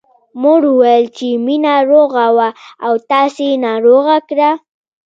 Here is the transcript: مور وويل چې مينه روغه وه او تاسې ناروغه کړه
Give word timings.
مور 0.41 0.61
وويل 0.75 1.05
چې 1.17 1.27
مينه 1.45 1.75
روغه 1.91 2.25
وه 2.37 2.49
او 2.85 2.93
تاسې 3.11 3.47
ناروغه 3.65 4.17
کړه 4.29 4.51